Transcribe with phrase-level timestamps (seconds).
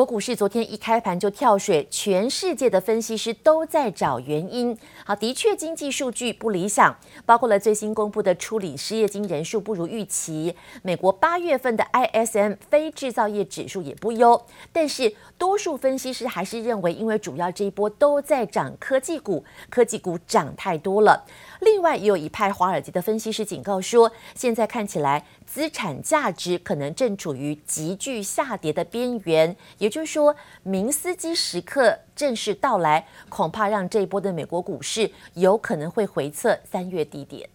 [0.00, 4.74] 国股市昨天一开盘就跳水，全世界的分析师都在找原因。
[5.04, 14.42] 好，的确经济数据不理想，包括了最新公布的初领失业金人数不如预期，美国八月份的 ISM 非制造业指数也不优。
[14.72, 21.26] 但是多数分析师还是认为，因为主要这一波都在涨科技股，科技股涨太多了。
[21.60, 29.56] 另外，也有一派华尔街的分析师警告说，现在看起来资产价值可能正处于急剧下跌的边缘。
[29.78, 37.50] 也就是说，明斯基时刻正式到来，恐怕让这一波的美国股市有可能会回测三月低点。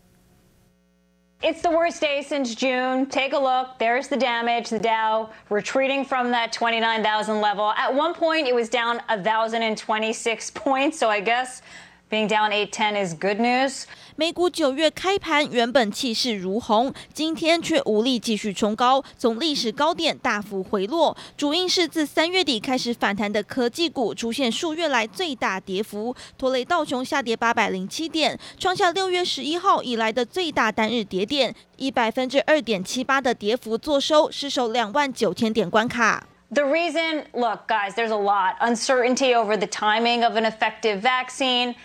[1.41, 3.08] It's the worst day since June.
[3.08, 3.77] Take a look.
[3.80, 4.70] There's the damage.
[4.72, 7.72] The Dow retreating from that 29,000 level.
[7.77, 10.98] At one point, it was down 1,026 points.
[10.98, 11.62] So I guess
[12.09, 13.88] being down 810 is good news.
[14.17, 21.17] 美股九月开盘原本气势如虹，今天却无力继续冲高，从历史高点大幅回落。
[21.35, 36.25] 主因是自三月底开始反弹的科技股出现数月来最大跌幅，拖累道琼下跌八百零七点，创下六月十一号以来的最大单日跌点，以百分之二点七八的跌幅作收，失守两万九千点关卡。
[36.53, 41.75] The reason, look, guys, there's a lot uncertainty over the timing of an effective vaccine.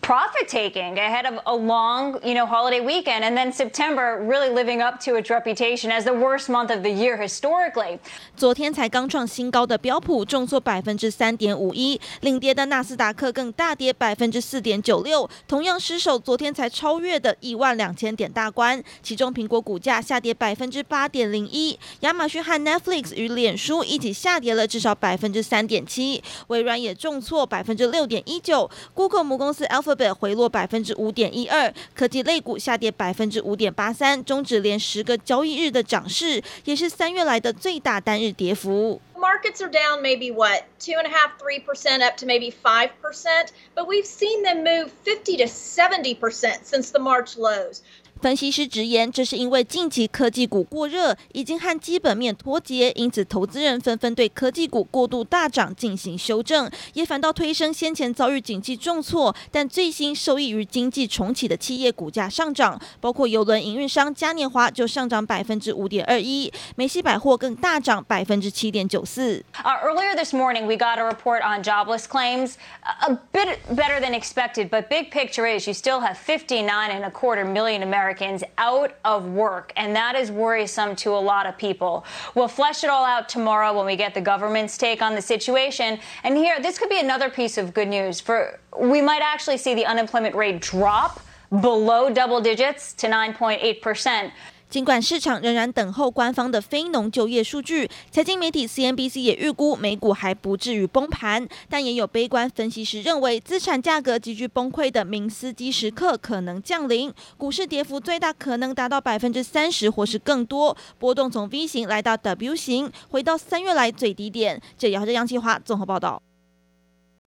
[0.00, 4.80] Profit taking ahead of a long, you know, holiday weekend, and then September really living
[4.80, 7.98] up to its reputation as the worst month of the year historically.
[8.36, 18.82] 昨天才刚创新高的标普重挫百分之三点五一，领跌的纳斯达克更大跌百分之四点九六，同样失守昨天才超越的一万两千点大关。
[19.02, 39.00] 其中苹果股价下跌百分之八点零一，亚马逊和 Netflix 与脸书一起下跌了至少百分之三点七，微软也重挫百分之六点一九，Google 母公司 L Alphabet 回落百分之五点一二，科技类股下跌百分之五点八三，终止连十个交易日的涨势，也是三月来的最大单日跌幅。
[39.16, 43.48] Markets are down maybe what two and a half, three percent up to maybe five percent,
[43.74, 47.82] but we've seen them move fifty to seventy percent since the March lows.
[48.22, 69.42] 分析师直言，这是因为近期科技股过热，已经和基本面脱节，因此投资人纷纷对科技股过度大涨进行修正，也反倒推升先前遭遇景气重挫，但最新受益于经济重启的企业股价上涨，包括邮轮营运商嘉年华就上涨百分之五点二一，梅西百货更大涨百分之七点九四。
[69.64, 72.52] Earlier this morning, we got a report on jobless claims,
[73.00, 77.10] a bit better than expected, but big picture is you still have 59 and a
[77.10, 78.11] quarter million Americans.
[78.12, 82.04] Americans out of work, and that is worrisome to a lot of people.
[82.34, 85.98] We'll flesh it all out tomorrow when we get the government's take on the situation.
[86.22, 88.20] And here, this could be another piece of good news.
[88.20, 91.20] For we might actually see the unemployment rate drop
[91.60, 94.32] below double digits to 9.8 percent.
[94.72, 114.58] 尽管市场仍然等候官方的非农就业数据，财经媒体 CNBC 也预估美股还不至于崩盘，但也有悲观分析师认为，资产价格急剧崩溃的明斯基时刻可能降临，股市跌幅最大可能达到百分之三十或是更多，波动从 V 型来到 W 型，回到三月来最低点。
[114.78, 116.22] 这也是杨綺华综合报道。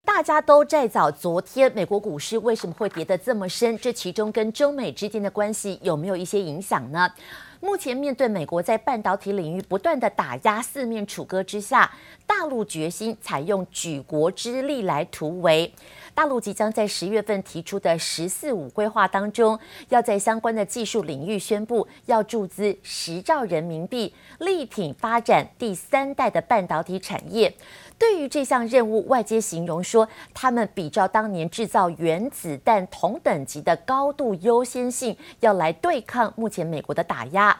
[0.03, 3.77] 大家都在找昨天美国股市为什么会跌得这么深？
[3.77, 7.09] 这其中跟中美之间的关系有没有一些影响呢？
[7.59, 11.91] 目前面对美国在半导体领域不断的打压、四面楚歌之下，
[12.25, 15.71] 大陆决心采用举国之力来突围。
[16.13, 19.57] 大陆即将在十月份提出的“十四五”规划当中，
[19.89, 27.53] 要在相关的技术领域宣布要注资十兆人民币，力挺发展第三代的半导体产业。
[27.97, 37.55] 对于这项任务，外界形容说，他们比照当年制造原子弹同等级的高度优先性，要来对抗目前美国的打压。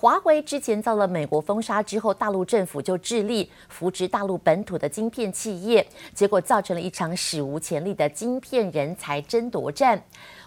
[0.00, 10.02] 华为之前遭了美国封杀之后，大陆政府就致力扶植大陆本土的晶片企业，结果造成了一场史无前例的晶片人才争夺战。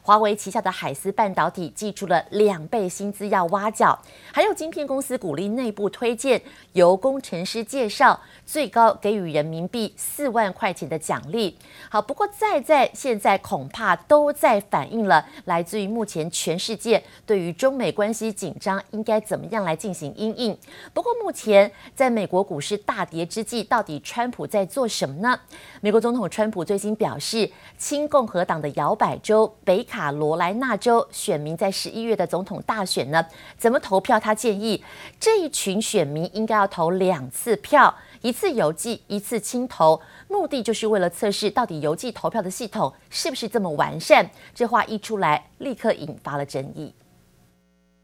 [0.05, 3.97] 华为旗下的海思半导体寄出了两倍薪资要挖角，
[4.33, 6.41] 还有晶片公司鼓励内部推荐，
[6.73, 11.57] 由工程师介绍，最高给予人民币四万块钱的奖励。
[11.89, 20.57] 好，不过在在现在恐怕都在反映了来自于目前全世界对于中美关系紧张应该怎么样来进行因应。
[20.93, 25.39] 不过目前在美国股市大跌之际，到底川普在做什么呢？
[25.79, 33.23] 美国总统川普最新表示，亲共和党的摇摆州北卡罗来纳州选民在十一月的总统大选呢，
[33.59, 34.19] 怎么投票？
[34.19, 34.83] 他建议
[35.19, 37.93] 这一群选民应该要投两次票，
[38.23, 44.27] 一次邮寄，一次亲投，目的就是为了测试到底邮寄投票的系统是不是这么完善。
[44.55, 46.91] 这话一出来，立刻引发了争议。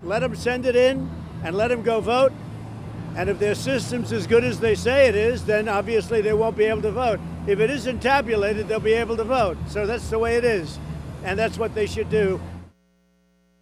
[0.05, 1.07] Let them send it in
[1.43, 2.33] and let them go vote.
[3.17, 6.51] And if their system's as good as they say it is, then obviously they won't
[6.51, 7.17] be able to vote.
[7.47, 9.57] If it isn't tabulated, they'll be able to vote.
[9.67, 10.77] So that's the way it is.
[11.25, 12.39] And that's what they should do.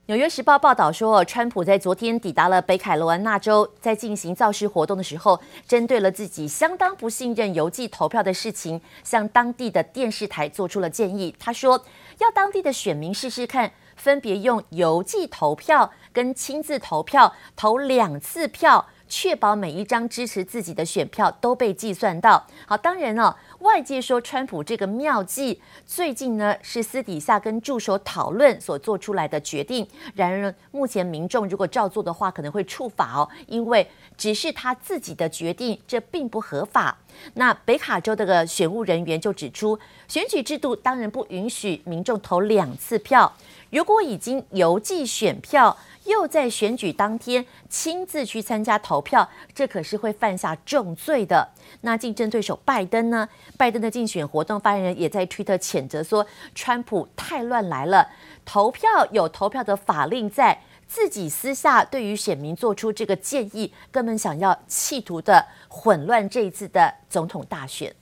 [0.05, 11.35] 纽约时报报道说，川普在昨天抵达了北卡罗来纳州，在进行造势活动的时候，针对了自己相当不信任邮寄投票的事情，向当地的电视台做出了建议。
[11.37, 11.83] 他说，
[12.19, 18.87] 要当地的选民试试看，分别用邮寄投票跟亲自投票投两次票。
[19.07, 22.45] 确保每一张支持自己的选票都被计算到。
[22.65, 29.87] 好，当然哦，外界说川普这个妙计最近呢是私底下跟助手讨论所做出来的决定。
[30.15, 36.97] 然而，目前民众如果照做的话，可能会触法哦，因为只是他自己的决定，这并不合法。
[37.33, 43.33] 那北卡州的个选务人员就指出，选举制度当然不允许民众投两次票。
[43.69, 51.49] 如果已经邮寄选票，又在选举当天亲自去参加投票，这可是会犯下重罪的。
[51.81, 53.27] 那竞争对手拜登呢？
[53.57, 56.25] 拜登的竞选活动发言人也在推特谴责说，
[56.55, 58.09] 川普太乱来了，
[58.45, 67.93] 投票有投票的法令在，自己私下对于选民做出这个建议，根本想要企图的混乱这一次的总统大选。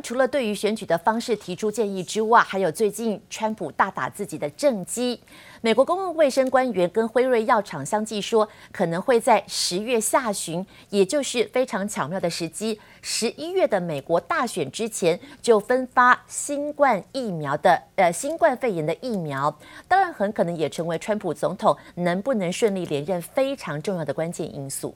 [0.00, 5.20] 除了对于选举的方式提出建议之外，还有最近川普大打自己的政绩。
[5.60, 19.56] 美国公共卫生官员跟辉瑞药厂相继说，可能会在十月下旬，也就是非常巧妙的时机，十一月的美国大选之前就分发新冠疫苗的，呃，新冠肺炎的疫苗。
[19.86, 24.94] 当然，很可能也成为川普总统能不能顺利连任非常重要的关键因素。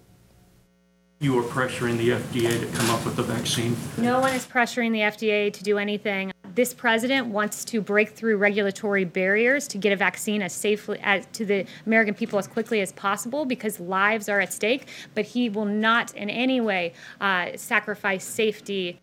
[1.19, 3.75] You are pressuring the FDA to come up with a vaccine.
[3.97, 6.31] No one is pressuring the FDA to do anything.
[6.55, 11.27] This president wants to break through regulatory barriers to get a vaccine as safely as
[11.33, 14.89] to the American people as quickly as possible because lives are at stake.
[15.15, 19.01] But he will not in any way uh, sacrifice safety.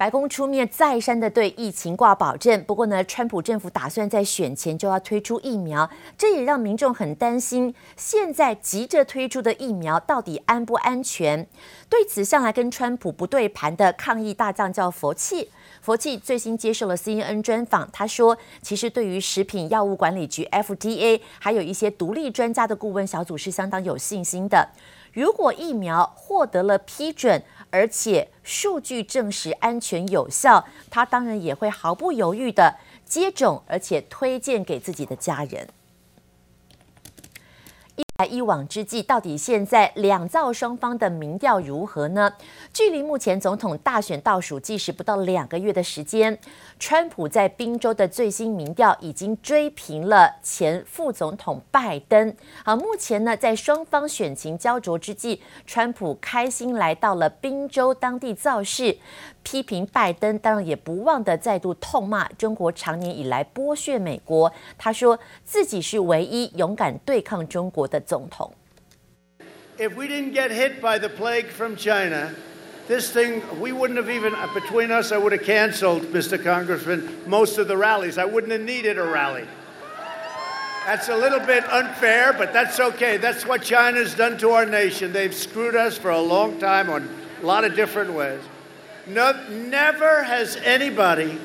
[0.00, 7.74] 白宫出面再三的对疫情挂保证，不过呢，川普政府打算在选前就要推出疫苗，这也让民众很担心。
[7.98, 11.46] 现在急着推出的疫苗到底安不安全？
[11.90, 15.50] 对此，向来跟川普不对盘的抗疫大将叫佛气，
[15.82, 24.70] 佛气最新接受了 CNN 专访，他说，其实对于食品药物管理局 FDA，还有一些独立专家的顾问小组是相当有信心的。
[25.12, 35.68] 如果疫苗获得了批准，而且数据证实安全有效，他当然也会毫不犹豫的接种，而且推荐给自己的家人。
[37.96, 42.32] 一来一往之际，到底现在两造双方的民调如何呢？
[42.72, 46.38] 距离目前总统大选倒数计时不到两个月的时间，
[46.80, 52.34] 川普在宾州的最新民调已经追平了前副总统拜登。
[52.64, 58.96] 好，目前呢，在双方选情胶着之际，川普开心来到了宾州当地造势。
[59.42, 64.50] 批评拜登，当然也不忘的再度痛骂中国长年以来剥削美国。
[64.78, 68.50] 他说自己是唯一勇敢对抗中国的总统。
[69.76, 72.30] If we didn't get hit by the plague from China,
[72.90, 75.12] this thing we wouldn't have even uh, between us.
[75.12, 76.42] I would have canceled, Mr.
[76.42, 78.18] Congressman, most of the rallies.
[78.18, 79.46] I wouldn't have needed a rally.
[80.86, 83.16] That's a little bit unfair, but that's okay.
[83.16, 85.12] That's what China's done to our nation.
[85.12, 87.08] They've screwed us for a long time on
[87.40, 88.40] a lot of different ways.
[89.06, 91.38] No, never has anybody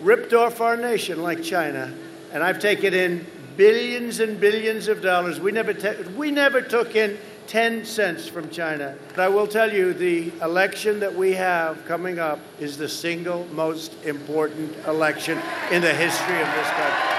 [0.00, 1.92] ripped off our nation like China,
[2.32, 3.26] and I've taken in
[3.58, 5.38] billions and billions of dollars.
[5.38, 5.74] We never,
[6.16, 8.96] we never took in 10 cents from China.
[9.10, 13.46] But I will tell you, the election that we have coming up is the single
[13.52, 15.38] most important election
[15.70, 17.14] in the history of this country.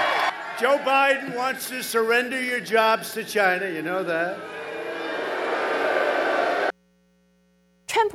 [0.58, 3.68] Joe Biden wants to surrender your jobs to China.
[3.68, 4.38] You know that?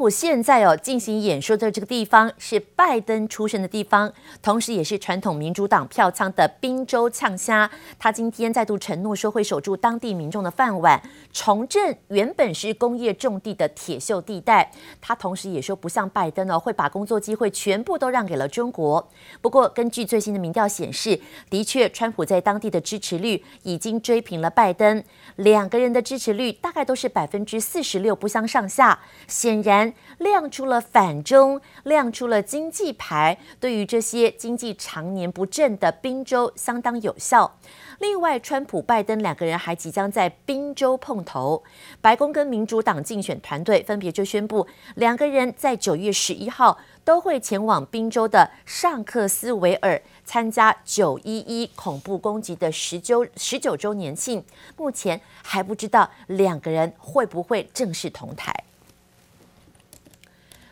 [0.01, 7.69] 普现在哦进行演说的这个地方是拜登出生的地方，同时也是传统民主党票仓的宾州呛虾。
[7.99, 10.99] 他今天再度承诺说会守住当地民众的饭碗，
[11.31, 14.71] 重振原本是工业重地的铁锈地带。
[14.99, 19.07] 他同时也说不像拜登哦会把工作机会全部都让给了中国。
[19.39, 25.03] 不过根据最新的民调显示，的确川普在当地的支持率已经追平了拜登，
[25.35, 28.99] 两个人的支持率大概都是百分之四十六不相上下。
[29.27, 29.90] 显然。
[30.17, 37.57] 亮出了反中，亮出了经济牌，对于这些经济常年不振的宾州相当有效。
[37.99, 41.63] 另外，川普、拜登两个人还即将在宾州碰头。
[42.01, 54.43] 白宫跟民主党竞选团队分别就宣布，两个人在九月十一号都会前往宾州的尚克斯维尔参加九一一恐怖攻击的十九十九周年庆，
[54.75, 58.51] 目前还不知道两个人会不会正式同台。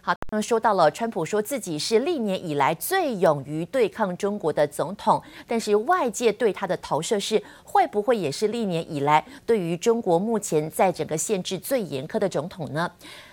[0.01, 12.89] 好，刚刚说到了，川普说自己是历年以来最勇于对抗中国的总统，但是外界对他的投射是，会不会也是历年以来对于中国目前在整个限制最严苛的总统呢？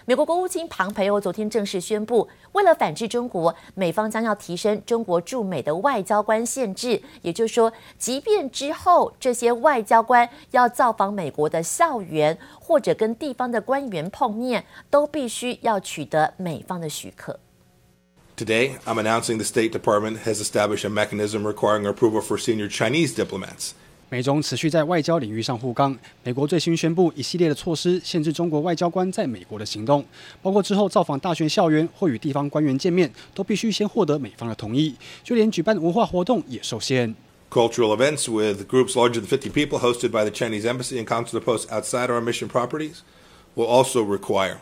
[0.08, 7.00] 美国国务卿庞培欧昨天正式宣布，为了反制中国，美方将要提升中国驻美的外交官限制。
[7.23, 17.39] 也就是说，即便之后这些外交官要造访美国的校园，或者跟地方的官员碰面，都必须要取得美方的许可。
[18.38, 23.72] Today, I'm announcing the State Department has established a mechanism requiring approval for senior Chinese diplomats.
[24.10, 25.98] 美中持续在外交领域上互杠。
[26.24, 30.03] 美国最新宣布一系列的措施，限制中国外交官在美国的行动，
[30.41, 34.96] 包括之后造访大学校园或与地方官员见面，都必须先获得美方的同意。
[35.24, 37.15] 就连举办文化活动也受限。
[37.50, 41.72] Cultural events with groups larger than 50 people hosted by the Chinese embassy and consular posts
[41.72, 43.00] outside our mission properties
[43.55, 44.58] will also require.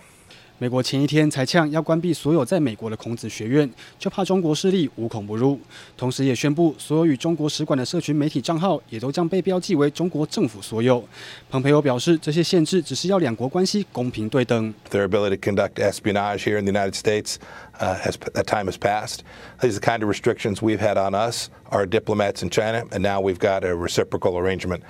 [0.58, 3.68] 美国前一天才呛要关闭所有在美国的孔子学院，
[3.98, 5.58] 就怕中国势力无孔不入。
[5.96, 11.02] 同时，也宣布所有与中国使馆的社群媒体账号也都将被标记为中国政府所有。
[11.50, 14.72] 蓬佩奥表示，这些限制只是要两国关系公平对等。
[14.92, 17.34] Their ability to conduct espionage here in the United States,
[17.80, 19.22] uh, as that time has passed.
[19.60, 23.00] These are the kind of restrictions we've had on us, our diplomats in China, and
[23.00, 24.84] now we've got a reciprocal arrangement.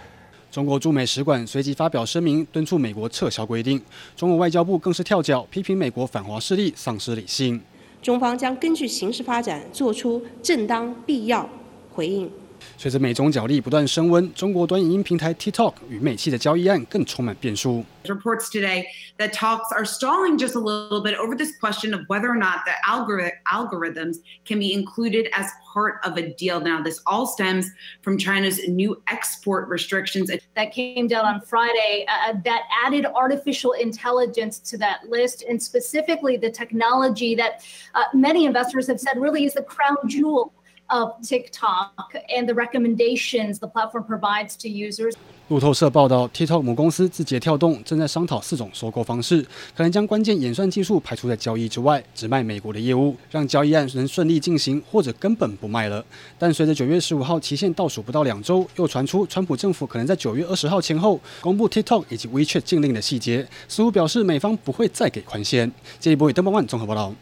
[0.54, 3.82] 中国驻美使馆随即发表声明，敦促美国撤销规定。
[4.14, 7.60] 中国外交部更是跳脚，批评美国反华势力丧失理性。
[8.00, 11.50] 中方将根据形势发展，作出正当必要
[11.90, 12.30] 回应。
[12.77, 17.83] 随着美中角力不断升温，中国短影音平台 TikTok 与美企的交易案更充满变数。
[18.05, 18.85] Reports today
[19.17, 22.63] that talks are stalling just a little bit over this question of whether or not
[22.65, 26.61] the algorithms can be included as part of a deal.
[26.61, 27.67] Now, this all stems
[28.01, 34.59] from China's new export restrictions that came down on Friday uh, that added artificial intelligence
[34.71, 39.53] to that list, and specifically the technology that uh, many investors have said really is
[39.53, 40.53] the crown jewel.
[40.94, 41.90] Of TikTok
[42.28, 45.14] and the recommendations the platform provides to users.
[45.48, 49.42] 路透社报道，TikTok 母公司字节跳动正在商讨四种收购方式，
[49.76, 56.04] 可能将关键演算技术排除在交易之外，只卖美国的业务，让交易案能顺利进行，或者根本不卖了。
[56.38, 65.72] 但随着九月十五号期限倒数不到两周，又传出川普政府可能在九月二十号前后公布 TikTok 以及 WeChat 禁令的细节，似乎表示美方不会再给宽限。
[65.98, 67.12] 这一波以登报万综合报道。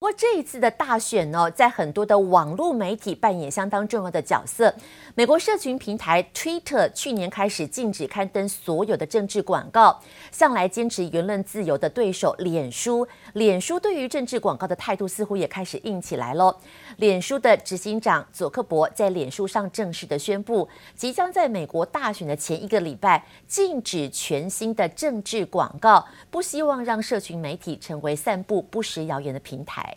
[0.00, 4.74] 不过这一次的大选呢，在很多的网络媒体扮演相当重要的角色。
[5.14, 10.00] 美国社群平台 Twitter 去年开始禁止刊登所有的政治广告，
[10.32, 16.56] 向来坚持言论自由的对手脸书，脸书对于政治广告的态度似乎也开始硬起来喽。
[16.96, 20.66] 脸书的执行长佐克伯在脸书上正式的宣布，
[20.96, 29.89] 即将在美国大选的前一个礼拜禁止全新的政治广告，不希望让社群媒体成为散布不实谣言的平台。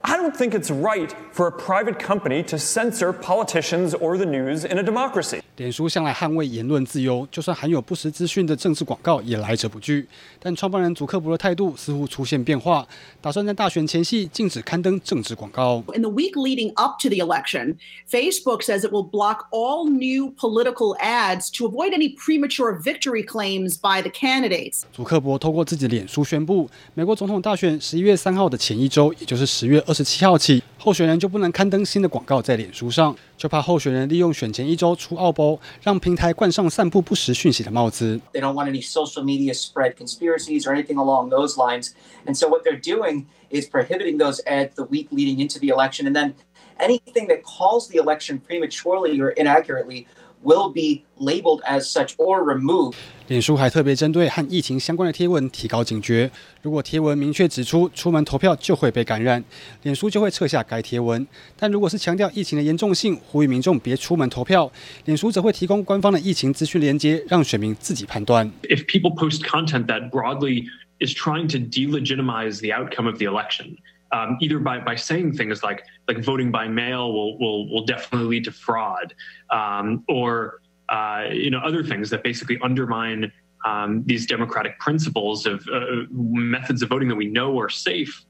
[0.00, 4.64] I don't think it's right for a private company to censor politicians or the news
[4.64, 5.40] in a democracy.
[5.56, 10.06] 脸书向来捍卫言论自由，就算含有不实资讯的政治广告也来者不拒。
[10.38, 12.86] 但创办人祖克伯的态度似乎出现变化，
[13.20, 15.82] 打算在大选前夕禁止刊登政治广告。
[15.92, 17.74] In the week leading up to the election,
[18.08, 23.76] Facebook says it will block all new political ads to avoid any premature victory claims
[23.76, 24.82] by the candidates.
[24.92, 35.59] 祖克伯透过自己的脸书宣布，美国总统大选十一月三号的前一周，也就是十月二十七号起，候选人就不能刊登新的广告在脸书上，就怕候选人利用选前一周出奥博。
[35.81, 38.19] 让平台冠上散布不实讯息的帽子。
[38.33, 41.89] They don't want any social media spread conspiracies or anything along those lines.
[42.25, 46.07] And so what they're doing is prohibiting those ads the week leading into the election.
[46.07, 46.33] And then
[46.79, 50.07] anything that calls the election prematurely or inaccurately
[50.42, 52.94] will be labeled as such or removed.
[53.26, 56.30] 脸书还特别针对和疫情相关的贴文提高警觉，
[56.62, 59.44] 如果贴文明确指出出门投票就会被感染，
[59.82, 61.26] 脸书就会撤下该贴文。
[61.56, 64.70] 但如果是强调疫情的严重性，呼吁民众别出门投票，
[65.04, 68.50] 脸书则会提供官方的疫情资讯连接，让选民自己判断。
[68.62, 70.64] If people post content that broadly
[70.98, 73.76] is trying to delegitimize the outcome of the election.
[74.10, 78.28] Um, either by, by saying things like like voting by mail will will will definitely
[78.28, 79.14] lead to fraud,
[79.50, 83.30] um, or uh, you know other things that basically undermine
[83.66, 88.24] um, these democratic principles of uh, methods of voting that we know are safe.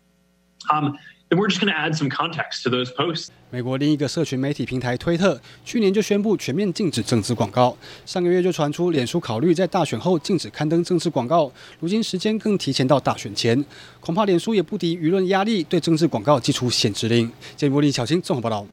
[1.30, 3.28] Um, then we're just going to add some context to those posts.
[3.50, 13.64] 美国另一个社群媒体平台推特去年就宣布全面禁止政治广告，上个月就传出脸书考虑在大选后禁止刊登政治广告，如今时间更提前到大选前，
[14.00, 17.30] 恐怕脸书也不敌舆论压力，对政治广告祭出限制令。
[17.56, 18.66] 节目李巧清综合报道。